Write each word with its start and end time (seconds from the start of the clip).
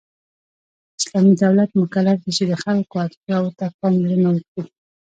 اسلامی 0.97 1.33
دولت 1.43 1.69
مکلف 1.81 2.17
دی 2.23 2.31
چې 2.37 2.43
د 2.47 2.53
خلکو 2.63 2.95
اړتیاوو 3.05 3.55
ته 3.59 3.65
پاملرنه 3.79 4.29
وکړي. 4.33 4.69